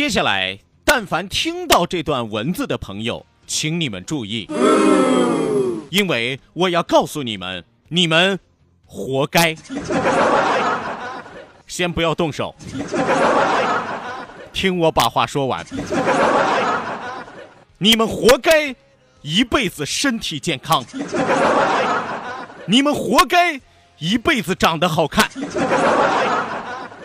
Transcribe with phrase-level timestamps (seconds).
[0.00, 4.48] 接下来，但凡听到这段文字的朋友，请你们注意，
[5.90, 8.40] 因为我要告诉你们，你们
[8.86, 9.54] 活该。
[11.66, 12.54] 先不要动手，
[14.54, 15.62] 听我把话说完。
[17.76, 18.74] 你们活该
[19.20, 20.82] 一辈子身体健康，
[22.64, 23.60] 你们活该
[23.98, 25.28] 一辈子长得好看。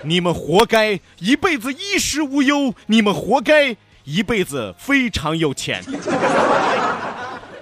[0.06, 5.84] 你们活该一辈子衣食无忧，你们活该一辈子非常有钱，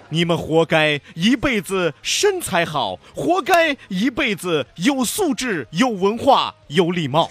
[0.09, 7.30] 你们活该一辈子身材好，活该一辈子有素质、有文化、有礼貌。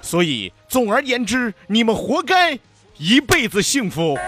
[0.00, 2.58] 所以，总而言之，你们活该
[2.96, 4.18] 一辈子幸福，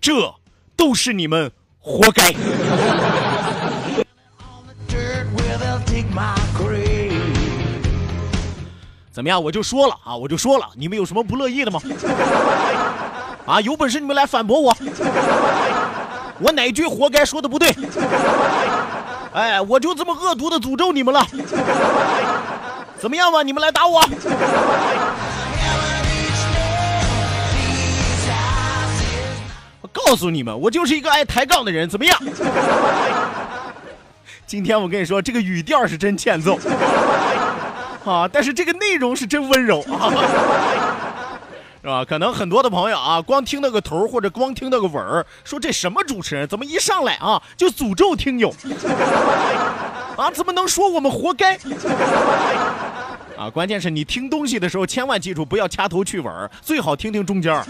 [0.00, 0.34] 这
[0.74, 2.34] 都是你们活该。
[9.14, 9.40] 怎么样？
[9.40, 11.80] 我就说了啊，我就说了，你们有什么不乐意的吗？
[13.46, 14.76] 啊，有本事你们来反驳我，
[16.40, 17.72] 我哪句活该说的不对？
[19.32, 21.24] 哎，我就这么恶毒的诅咒你们了。
[22.98, 23.44] 怎么样吧？
[23.44, 24.02] 你们来打我。
[29.80, 31.88] 我告诉你们，我就是一个爱抬杠的人。
[31.88, 32.20] 怎么样？
[34.44, 36.58] 今天我跟你说，这个语调是真欠揍
[38.04, 40.12] 啊，但是这个内容是真温柔啊，
[41.80, 42.04] 是吧？
[42.04, 48.54] 可能很多的朋友啊，光听那个头或者光听那个尾儿，说这什么主持人，怎么一上来啊就诅咒听友
[50.16, 50.30] 啊？
[50.30, 51.58] 怎么能说我们活该
[53.36, 53.50] 啊？
[53.50, 57.64] 关键是你听东西的时候，千万记住不要掐头去尾儿，最好听听中间儿。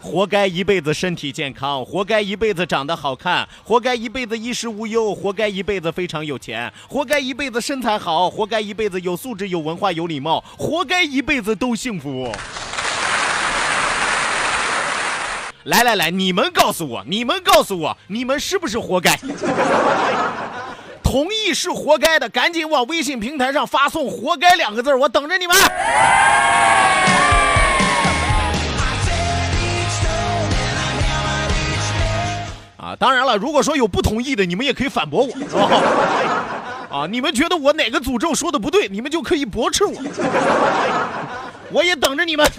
[0.00, 12.32] 活该一辈子身体健康，活该一辈子长得好看，活该一辈子衣食无忧，活该一辈子非常有钱，活该一辈子身材好，活该一辈子有素质、有文化、有礼貌，活该一辈子都幸福。
[15.64, 19.18] 来来来，你们告诉我，你们告诉我，你们是不是活该？
[21.02, 25.56] 同意是活该的，赶紧往微信平台上发送“活该”两个字，我等着你们。
[32.88, 35.68] 啊，当然了，如果说有不同意的，你们也可以反驳我，是吧？
[36.90, 39.92] 啊，你们觉得我哪个诅咒说的不对，你们就可以驳斥我，
[41.70, 42.50] 我也等着你们。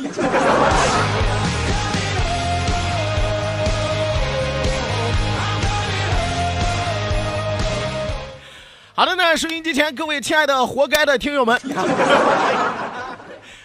[8.94, 11.60] 好的呢，收音机前各位亲爱的活该的听友们，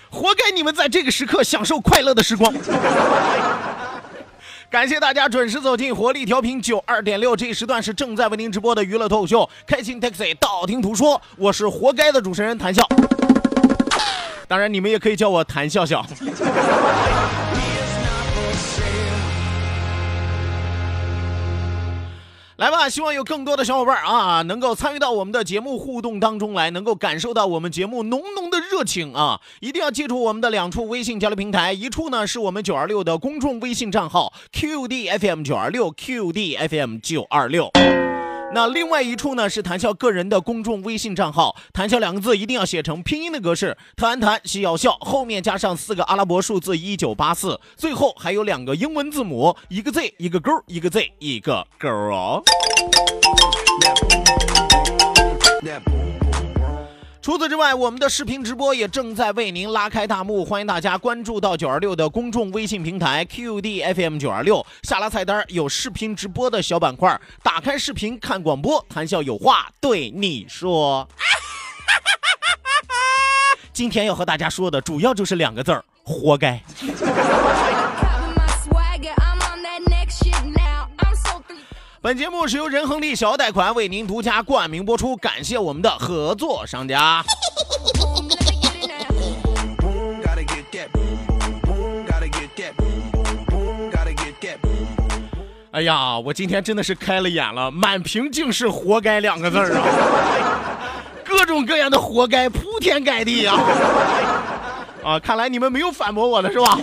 [0.09, 2.51] 活该你们在这个时刻享受快乐的时光。
[4.75, 12.85] 感谢大家准时走进活力调频九二点六，这一时段是正在为您直播的娱乐脱口秀《开心 Taxi》，道听途说，我是活该的主持人谭笑。
[14.49, 16.05] 当然，你们也可以叫我谭笑笑。
[22.57, 29.41] 来吧，希望有更多的小伙伴啊，能够参与到我们的节目互动当中来，能够感受到我们节目浓浓的热情啊！
[29.59, 37.73] 一定要记住我们的两处微信交流平台，一处呢是我们九二六的公众微信账号 QDFM 九二六 QDFM 九二六。
[38.53, 52.43] 那另外一处呢是谈笑个人的公众微信账号，谈笑两个字一定要写成拼音的格式，谈谈笑笑，后面加上四个阿拉伯数字一九八四，最后还有两个英文字母，一个 Z 一个勾，一个 Z 一个勾哦。
[57.25, 71.09] 除此之外，我们的视频直播也正在为您拉开大幕，欢迎大家关注到九二六的公众微信平台 QD FM 九二六，下拉菜单有视频直播的小板块，打开视频看广播，谈笑有话对你说。
[73.73, 76.63] 今天要和大家说的主要就是两个字儿，活该。
[82.05, 87.25] 本节目是由仁恒利小额贷款为您独家冠名播出，感谢我们的合作商家。
[95.71, 99.83] 哎呀，我今天真的是开了眼了，满屏尽是“活该”两个字啊，
[101.25, 103.59] 各种各样的“活该”铺天盖地啊！
[105.03, 106.79] 啊，看来你们没有反驳我的是吧？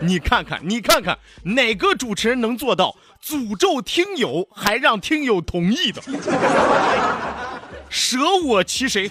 [0.00, 6.02] 你看看，你看看，哪个主持人能做到诅咒听友还让听友同意的？
[7.88, 9.10] 舍我其谁？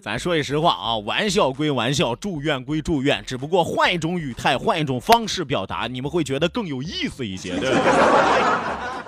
[0.00, 7.82] 咱说句实话啊，玩笑归玩笑，祝愿归祝愿，只不过换一种语态，换一种方式表达，你们会觉得更有意思一些，对不对？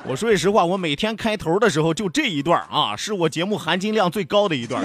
[0.07, 4.85] 我说句实话，我每天开头的时候就这一段啊，是我节目含金量最高的一段，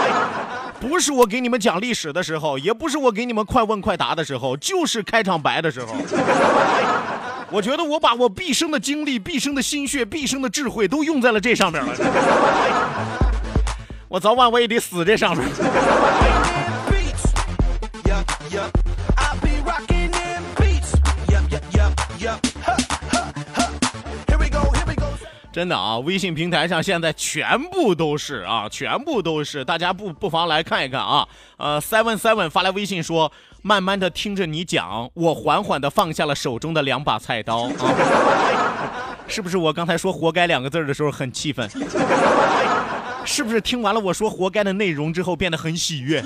[0.80, 5.94] 不是我给你们讲历史的时候，也不是我给你们快问快答的时候，就是开场白的时候。
[7.50, 11.94] 我觉得我把我毕生的精力、毕生的心血、毕生的智慧都用在了这上面了。
[14.08, 15.46] 我早晚我也得死这上面。
[25.58, 31.26] 真的啊，微信平台上现在全部都是啊，全部都是，大家不不妨来看一看啊。
[31.56, 33.32] 呃，seven seven 发来微信说，
[33.62, 37.72] 慢慢的听着你讲，我缓缓的放下了手中的两把菜刀啊。
[39.26, 41.68] 是不是我刚才说“活该”两个字的时候很气愤？
[43.26, 46.22] 是不是听完了我说“活该”的内容之后变得很喜悦？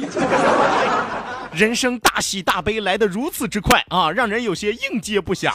[1.56, 5.54] 人生大喜大悲来得如此之快啊，让人有些应接不暇。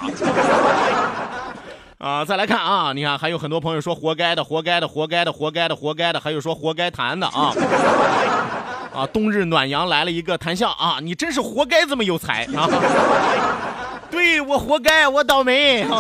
[1.98, 7.52] 啊，再来看啊，你看还有很多朋友说活该的，活该的，活该的，活该的，活该的，还有说活该谈的啊。
[8.94, 12.70] 啊，冬日暖阳来了一个谈笑啊，你真是活该这么有才啊。
[14.12, 15.86] 对我活该，我倒霉。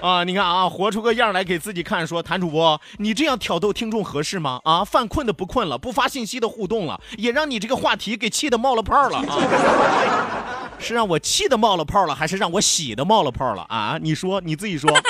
[0.00, 4.60] 啊，你看啊，活出个样来给自己看，说谭主播，你这样挑逗听众合适吗？
[4.64, 9.38] 啊，犯困的不困了，不发信息的互动了，也让你这个话题给气的冒了泡了啊。
[10.84, 13.98] 是让我气的冒了泡了，还是让我喜的冒了泡了啊？
[14.00, 14.90] 你说，你自己说。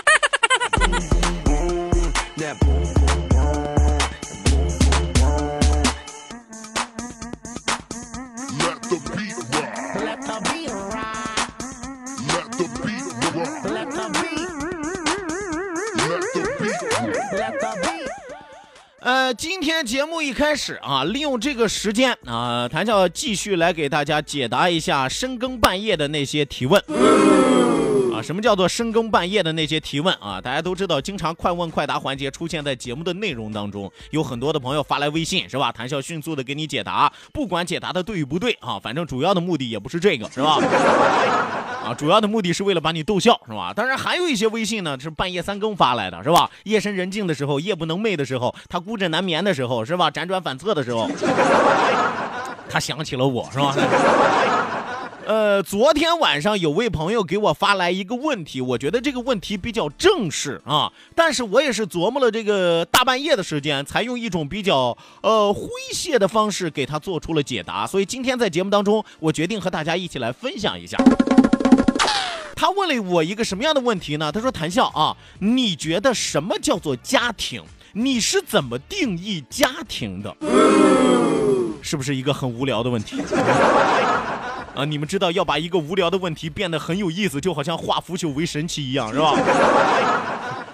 [19.05, 26.83] 呃，今天节目一开始啊，利用这个时间啊，谭笑继续来给大家解答一下深更半夜的那些提问。
[28.15, 30.41] 啊，什么叫做深更半夜的那些提问啊？
[30.41, 35.71] 大家都知道，经常快问快答环节出现在节目的内容当中，有很多的朋友发来微信，是吧？
[35.71, 40.59] 谭笑迅速的给你解答，不管解答的对与不对啊，反正主要的目的也不是这个，是吧？
[41.85, 43.73] 啊，主要的目的是为了把你逗笑，是吧？
[43.75, 46.51] 当然还有一些微信呢，是半夜三更发来的，是吧？
[46.65, 50.11] 夜深人静的时候，夜不能寐的时候，他孤枕难眠的时候，是吧？
[50.11, 51.07] 辗转反侧的时候，
[52.71, 53.75] 他想起了我，是吧？
[55.27, 70.99] 呃，昨天晚上有位朋友给我发来一个问题，我觉得这个问题比较正式啊，但是我也是琢磨了这个大半夜的时间，才用一种比较呃诙谐的方式给他做出了解答，所以今天在节目当中，我决定和大家一起来分享一下。
[72.65, 74.33] 他问了我一个什么样的问题呢？
[74.33, 77.63] 他说：“谭笑啊，你觉得什么叫做家庭？
[77.93, 80.35] 你是怎么定义家庭的？
[81.83, 83.21] 是不是一个很无聊的问题？
[84.75, 89.35] 啊，你们知道要把一个无聊的问题变得很有意思，就好像化腐朽为神奇一样，是吧？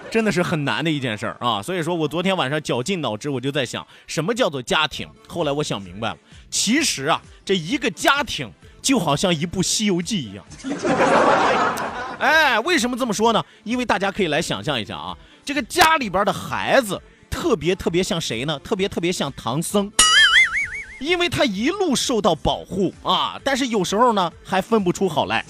[0.09, 1.61] 真的是很难的一件事儿啊。
[1.61, 5.05] 所以说我昨天晚上绞尽脑汁，我就在想，什么叫做家庭？
[5.27, 6.17] 后来我想明白了，
[6.49, 8.49] 其实啊，这一个家庭。”
[8.81, 10.43] 就好像一部《西游记》一样，
[12.19, 13.43] 哎，为什么这么说呢？
[13.63, 18.59] 因为大家可以来想象一下啊，这个家里边的孩子特别特别像谁呢？
[18.59, 19.91] 特别特别像唐僧，
[20.99, 25.45] 因为他一路受到保护啊，但是有时候呢还分不出好赖，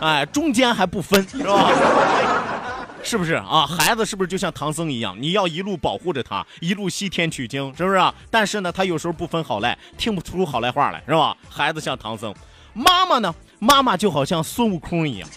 [0.00, 1.70] 哎，中间还不分，是吧？
[3.02, 3.66] 是不是啊？
[3.66, 5.14] 孩子是不是就像唐僧一样？
[5.20, 8.14] 你要一路保护着他，一路西天取经，是不是啊？
[8.30, 11.36] 但是呢，他有时候不分好赖，听不出好赖话来，是吧？
[11.48, 12.34] 孩子像唐僧，
[12.72, 15.28] 妈妈呢，妈妈就好像孙悟空一样，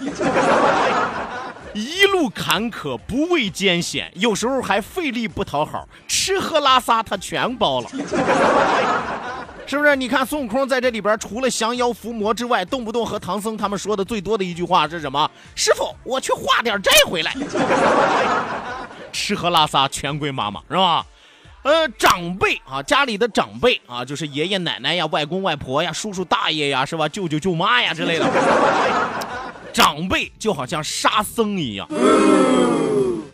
[1.74, 7.90] 一路坎坷，不畏艰险，有时候还费力不讨好，吃喝拉撒他全包了。
[9.68, 9.96] 是不是？
[9.96, 15.30] 你看孙悟空在这里边，除了降妖伏魔之外，动不动和唐僧他们说的最多的一句话是什么？
[15.56, 17.34] 师傅，我去化点债回来。
[19.12, 21.06] 吃喝拉撒全归妈妈，是吧？
[21.64, 27.10] 呃，长辈啊，家里的长辈啊，就是爷爷奶奶呀、外公外婆呀、叔叔大爷呀，是吧？
[27.10, 28.30] 舅舅舅妈呀之类的。
[29.74, 31.88] 长辈就好像沙僧一样。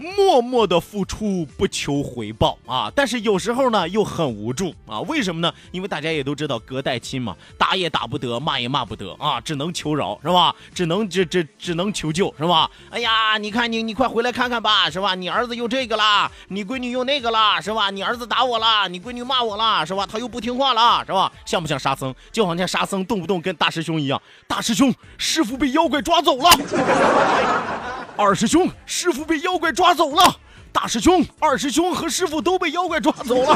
[0.01, 4.99] 默默的付出不求回报啊，但是有时候呢又很无助啊。
[5.01, 5.53] 为什么呢？
[5.71, 10.53] 因为大家也都知道隔代亲嘛，打也打不得，骂也骂不得啊，只能求饶是吧？
[10.73, 12.69] 只能这这只能求救是吧？
[12.89, 15.13] 哎呀，你看你你快回来看看吧是吧？
[15.15, 17.89] 你儿子又这个啦，你闺女又那个啦是吧？
[17.89, 20.07] 你儿子打我啦，你闺女骂我啦是吧？
[20.09, 21.31] 他又不听话了是吧？
[21.45, 22.13] 像不像沙僧？
[22.31, 27.90] 就好像沙僧动不动跟大师兄一样，大师兄师傅被妖怪抓走了。
[28.21, 30.35] 二师兄，师傅被妖怪抓走了。
[30.71, 33.55] 大师兄、二师兄和师傅都被妖怪抓走了，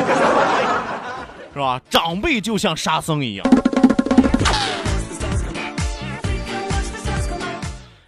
[1.53, 1.79] 是吧？
[1.87, 3.47] 长辈就像沙僧一样。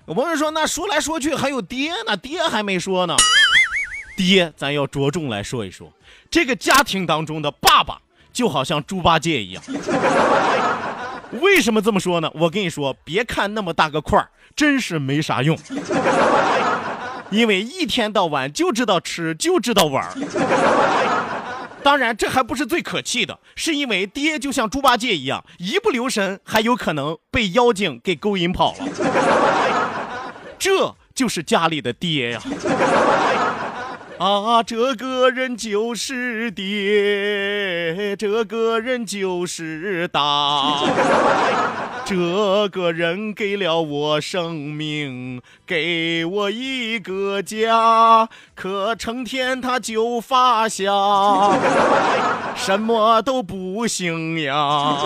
[0.07, 3.15] 有朋友说，那说来说去还有爹呢，爹还没说呢。
[4.17, 5.93] 爹，咱要着重来说一说，
[6.31, 7.99] 这个家庭当中的爸爸
[8.33, 9.63] 就好像猪八戒一样。
[11.31, 12.31] 为什么这么说呢？
[12.33, 14.29] 我跟你说，别看那么大个块儿。
[14.55, 15.55] 真是没啥用，
[17.29, 20.03] 因为一天到晚就知道吃，就知道玩
[21.83, 28.87] 当然，这还不是最可气的，是因为爹就像猪八戒一样，一不留神还有可能被妖精给勾引跑了。
[30.57, 32.41] 这就是家里的爹呀。
[34.65, 40.81] 这个人就是爹，这个人就是大，
[42.03, 50.91] 这个人给了我生命，给我一个家，可成天他就发瞎，
[52.57, 54.97] 什么都不行呀。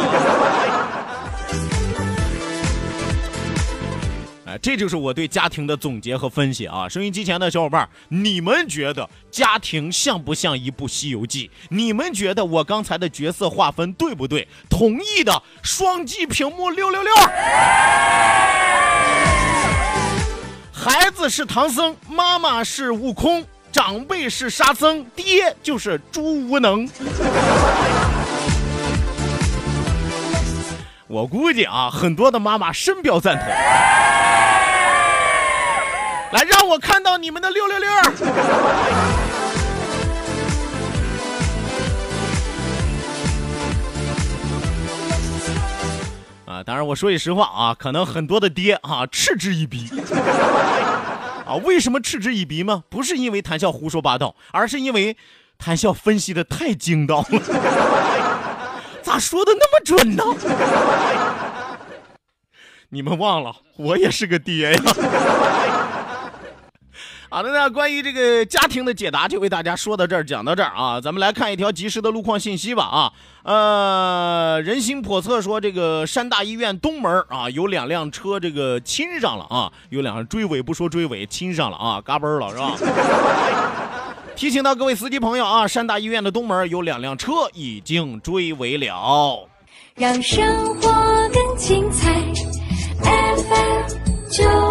[4.59, 6.87] 这就是我对家庭的总结和分析啊！
[6.89, 11.47] 收音机前的小伙伴，你们觉得家庭像不像一部《西游记》？
[11.69, 14.47] 你们觉得我刚才的角色划分对不对？
[14.69, 17.13] 同意的双击屏幕六六六。
[20.73, 26.89] 孩子是唐僧，妈妈是悟空，长辈是沙僧，爹就是猪无能。
[31.11, 33.45] 我估计啊，很多的妈妈深表赞同。
[36.31, 37.91] 来，让我看到你们的六六六！
[46.45, 49.89] 啊，当然我说句实话啊，可能很多的爹啊嗤之以鼻。
[51.45, 52.85] 啊，为什么嗤之以鼻吗？
[52.89, 55.17] 不是因为谈笑胡说八道，而是因为
[55.57, 57.27] 谈笑分析的太精到了。
[59.11, 60.23] 咋说的那么准呢？
[62.91, 64.81] 你们忘了，我也是个爹呀。
[67.29, 73.11] 好的，那关于这个家庭的解答就为大家说到这儿，讲到这儿啊，咱们来看一条及时的路况信息吧啊，
[73.43, 82.77] 呃，人心叵测说这个山大医院东门啊有两辆车这个亲上了啊，有两辆追尾不说追尾亲上了啊，嘎嘣了是吧？
[84.41, 89.47] 提醒到各位司机朋友啊，山大医院的东门有两辆车已经追尾了，
[89.93, 90.43] 让生
[90.81, 90.89] 活
[91.29, 92.11] 更精彩
[93.03, 94.70] ，FM 九。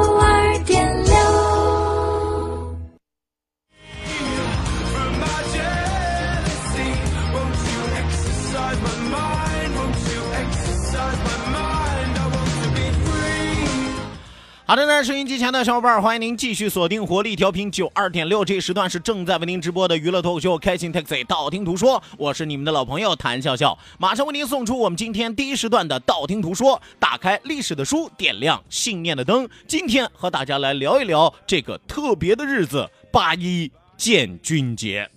[14.70, 35.10] 好的呢，收音机前的小伙伴，欢迎您继续锁定活力调频九二点六，这时段是正在为您直播的娱乐脱口秀《开心 Taxi》，道听途说，我是你们的老朋友谭笑笑，马上为您送出我们今天第一时段的道听途说，打开历史的书，点亮信念的灯，今天和大家来聊一聊这个特别的日子——八一建军节。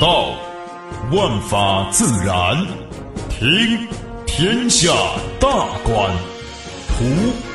[0.00, 0.30] 道，
[1.12, 2.66] 万法自然；
[3.30, 3.86] 听，
[4.26, 4.92] 天下
[5.38, 6.10] 大观；
[6.88, 7.54] 图。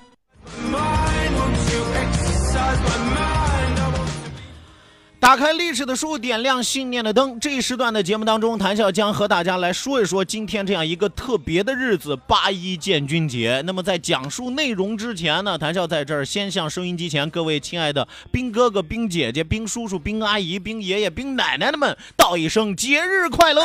[5.21, 7.39] 打开历史的书，点亮信念的灯。
[7.39, 13.61] 这一时段的节目当中，谭笑将和大家来说一说今天这样一个特别的日子——八一建军节。
[13.67, 23.61] 那么在讲述内容之前呢，谭笑在这儿先向收音机前各位亲爱的兵哥哥、兵姐姐、兵叔叔、兵阿姨、兵爷爷、兵奶奶们道一声节日快乐！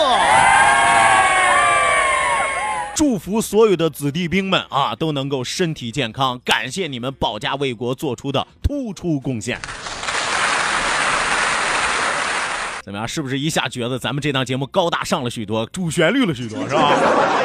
[2.94, 9.58] 祝福所有的子弟兵们啊都能够身体健康，感谢你们保家卫国做出的突出贡献。
[12.86, 13.08] 怎么样？
[13.08, 16.94] 是不是一下觉得咱们这档节目高大上了许多，主旋律了许多，是吧？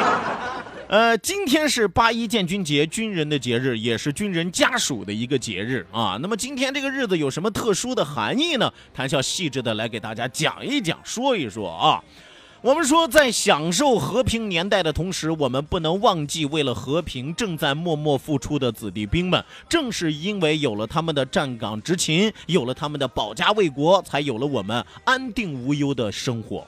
[0.86, 6.16] 呃，今天是八一建军节，军人的节日，也是军人家属的一个节日啊。
[6.22, 8.72] 那么今天这个日子有什么特殊的含义呢？
[8.94, 12.00] 谭笑细致的来给大家讲一讲，说一说啊。
[12.62, 19.44] 我们说，在享受和平年代的同时，我们不能忘记为了和平正在默默付出的子弟兵们。
[19.68, 26.64] 正是因为有了他们的站岗执勤，有了他们的保家卫国，才有了我们安定无忧的生活。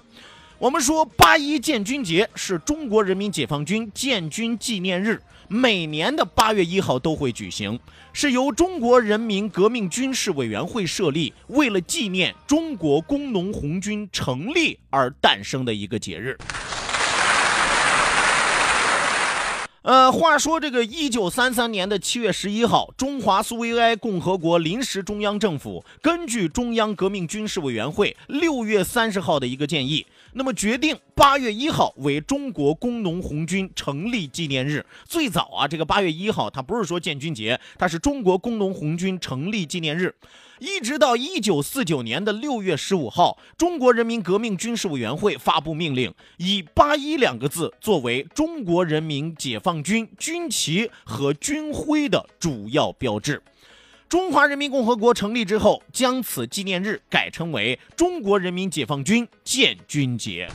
[0.59, 5.23] 我们说，八一建军节是中国人民解放军建军纪念日，
[5.55, 7.79] 每年的八月一号都会举行，
[8.13, 16.37] 是由中国人民革命军事委员会设立，为了纪念中国工农红军成立而诞生的一个节日。
[19.83, 34.85] 呃，话说这个一九三三年的七月十一号，中华苏维埃共和国临时中央政府根据中央革命军事委员会六月三十号的一个建议，那么决定八月一号为中国工农红军成立纪念日。
[35.05, 40.15] 最早啊，这个八月一号它不是说建军节，它是中国工农红军成立纪念日。
[40.59, 53.43] 一直到一九四九年的六月十五号，中国人民革命军事委员会发布命令，以“八一”两个字作为中国人民解放军军旗和军徽的主要标志。
[54.15, 60.49] 中华人民共和国成立之后，将此纪念日改称为中国人民解放军建军节。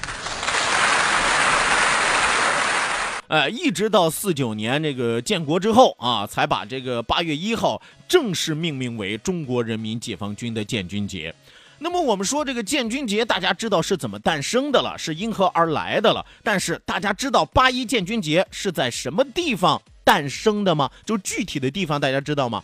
[3.27, 11.35] 呃，一直到四九年这个建国之后啊，才把这个八月一号正式命名为中国人民解放军的建军节。
[11.79, 16.25] 那么我们说这个建军节，大家知道是怎么诞生的了，是因何而来的了。
[16.45, 20.89] 但是大家知道八一建军节是在什么地方诞生的吗？
[21.05, 22.63] 就具体的地方大家知道吗？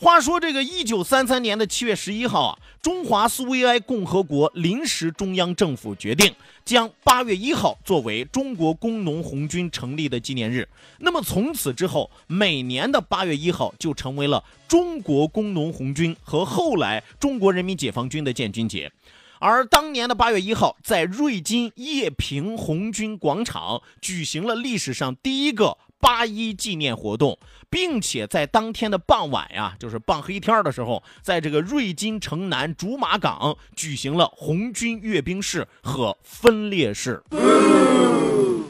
[0.00, 6.34] 话说这个一九三三年的七月十一号啊，中华苏维埃共和国临时中央政府决定
[6.64, 10.66] 将八月一号作为中国工农红军成立的纪念日。
[11.00, 18.90] 那么从此之后，每年的八月一号就成为了中国工农红军和后来中国人民解放军的建军节。
[19.38, 25.76] 而当年的八月一号，在瑞金叶平红军广场举行了历史上第一个。
[26.00, 37.22] 八一纪念活动，并且在当天的傍晚呀，就是傍黑天的时候，在这个瑞金城南竹马岗举行了红军阅兵式和分列式。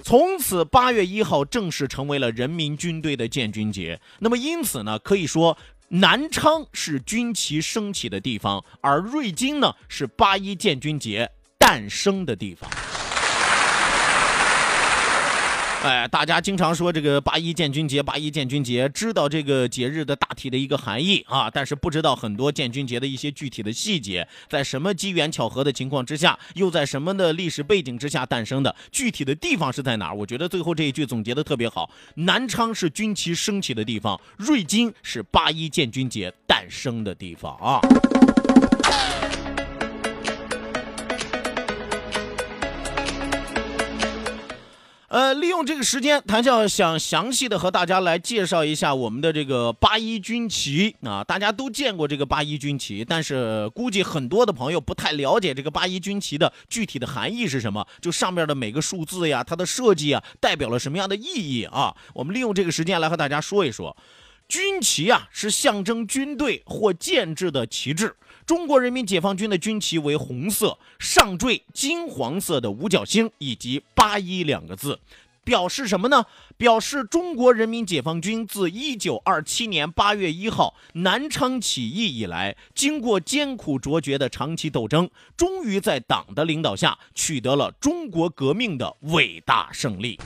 [0.03, 4.01] 从此，八月一号正式成为了人民军队的建军节。
[4.19, 5.57] 那么，因此呢，可以说
[5.89, 12.69] 南昌是军旗升起的地方，而瑞金呢是八一建军节诞生的地方。
[15.83, 30.15] 哎，大家经常说这个八一建军节，八一建军节，知道这个节日的大体的一个含义啊，但是不知道很多建军节的一些具体的细节，在什么机缘巧合的情况之下，又在什么的历史背景之下诞生的，具体的地方是在哪儿？
[30.15, 37.81] 我觉得最后这一句总结的特别好，南昌是军旗升起的地方，瑞金是八一建军节诞生的地方啊。
[45.11, 51.25] 呃，利用这个时间，谭笑想详细的和大家来介绍一下我们的这个八一军旗啊。
[51.25, 61.93] 大家都见过这个八一军旗，但是估计很多的朋友不太了解这个八一军旗的具体的含义是什么，就上面的每个数字呀，它的设计啊，代表了什么样的意义啊？
[62.15, 63.97] 我们利用这个时间来和大家说一说，
[64.51, 68.17] 军旗啊是象征军队或建制的旗帜。
[68.45, 74.99] 中国人民解放军的军旗为红色，上缀金黄色的五角星以及“八一”两个字，
[75.45, 76.27] 表示什么呢？
[76.57, 90.19] 表示中国人民解放军自一九二七年八月一号南昌起义以来，经过艰苦卓绝的长期斗争，终于在党的领导下取得了中国革命的伟大胜利。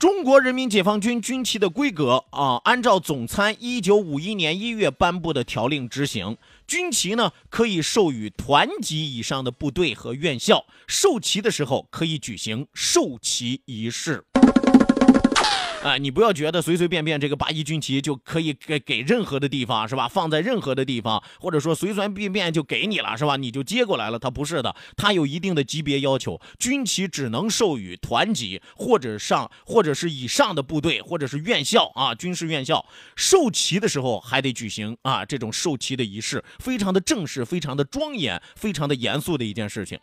[0.00, 6.38] 中国人民解放军军旗的规格啊，按照总参一九五一年一月颁布的条令执行。
[6.66, 10.64] 军旗呢，可以授予团级以上的部队和院校。
[10.86, 14.24] 授旗的时候，可以举行授旗仪式。
[15.82, 20.06] 啊，你不要觉得随随便便这个八一军旗就可以给给任何的地方是吧？
[20.06, 23.36] 放在任何的地方，或者说随随便便就给你了是吧？
[23.36, 32.84] 你就接过来了，它不是的，它有一定的级别要求，军旗只能授予团级或者上或者是以上的部队或者是院校啊，军事院校
[33.16, 39.98] 授旗的时候还得举行啊这种授旗的仪式，非常的正式，非常的庄严，非常的严肃的一件事情。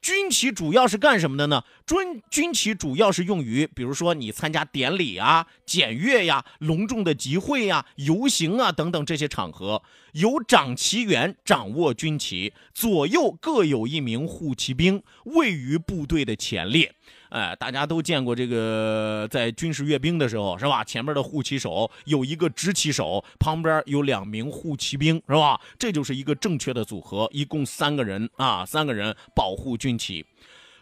[0.00, 1.62] 军旗主要是干什么的呢？
[1.86, 9.82] 军军旗主要是用于，比如说你参加典礼啊、检阅呀、隆重的集会呀、游行啊等等这些场合，
[10.12, 16.94] 由掌旗员掌握军旗，左右各有一名护旗兵，位于部队的前列。
[17.30, 20.84] 哎，大家都见过这个，在军事阅兵的时候，是吧？
[20.84, 25.60] 前面的护旗手有一个执旗手，旁边有两名护旗兵，是吧？
[25.78, 30.26] 这就是一个正确的组合，一共三个人啊，三个人保护军旗。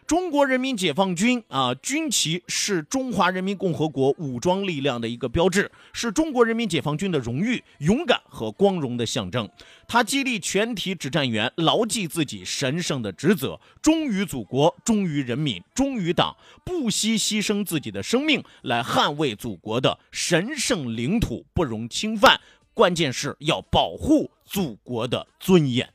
[0.08, 9.46] 中国人民解放军啊，军旗是中华人民共和国武装力量的一个标志，是中国人民解放军的荣誉、勇敢和光荣的象征。
[9.86, 22.40] 它激励全体指战员牢记自己神圣的职责，忠于祖国，忠于人民，忠于党，不惜牺牲自己的生命来捍卫祖国的神圣领土，不容侵犯。
[22.72, 25.86] 关键是要保护祖国的尊严。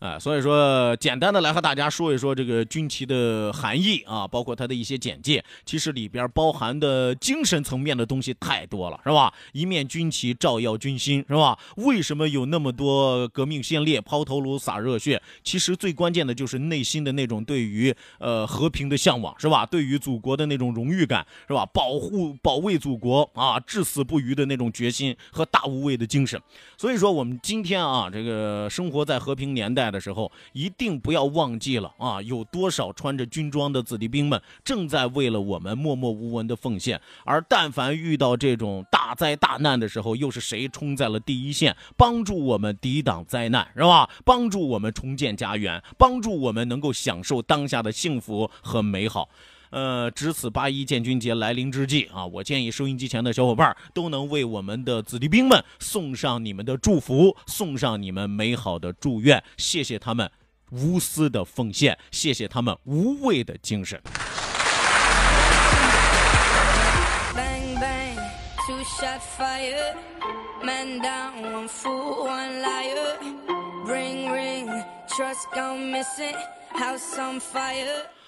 [0.00, 5.44] 啊，所以说，简单的来和大家说一说这个军旗的含义啊，包括它的一些简介。
[5.66, 9.30] 其实里边包含的精神层面的东西太多了，是吧？
[9.52, 11.58] 一面军旗照耀军心，是吧？
[11.76, 15.20] 为什么有那么多革命先烈抛头颅洒热血？
[15.44, 19.66] 其实最关键的就是内心的那种对于呃和平的向往，是吧？
[19.66, 21.66] 对于祖国的那种荣誉感，是吧？
[21.66, 26.40] 保护保卫祖国啊，至死不渝的那种决心和大无畏的精神。
[26.78, 29.89] 所以说，我们今天啊，这个生活在和平年代。
[29.90, 32.20] 的时候，一定不要忘记了啊！
[32.22, 37.00] 有多少穿着军装的子弟兵们正在为了我们默默无闻的奉献？
[37.24, 44.08] 而但凡遇到这种大灾大难的时候，又是谁冲在了第一线，帮助我们抵挡灾难，是吧？
[44.24, 49.28] 帮助我们重建家园，帮助我们能够享受当下的幸福和美好。
[49.70, 60.30] 呃，值此八一建军节来临之际啊，我建议收音机前的小伙伴都能为我们的子弟兵们送上你们的祝福，送上你们美好的祝愿，谢谢他们
[60.70, 64.00] 无私的奉献，谢谢他们无畏的精神。
[76.72, 78.19] House on fire.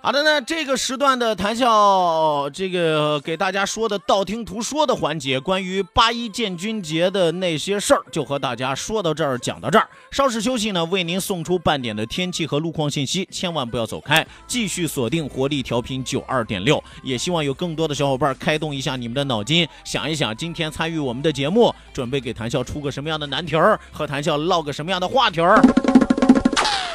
[0.00, 9.88] 好的呢，这个时段的谈笑，这个给大家说的道听途说的环节，关于八一建军节的那些事儿，就和大家说到这儿，讲到这儿。
[10.12, 16.82] 稍事休息呢，为您送出半点的天气和路况信息，千万不要走开，继续锁定活力调频九二点六。
[17.02, 25.60] 也希望有更多的小伙伴开动一下你们的脑筋，想一想今天参与我们的节目，准备给谈笑出个什么样的难题儿，和谈笑唠个什么样的话题儿。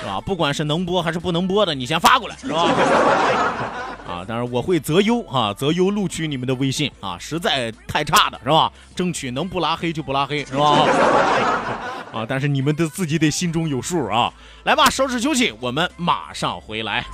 [0.03, 0.19] 是吧？
[0.19, 2.69] 不管是能播还是不能播的，你先发过来，是吧？
[4.05, 8.69] 啊，当然我会择优啊，择优录取你们的微信啊，实在太差的是吧？
[8.93, 10.85] 争取能不拉黑就不拉黑，是吧？
[12.13, 14.31] 啊，但是你们的自己得心中有数啊。
[14.65, 17.05] 来吧，收拾休息，我们马上回来。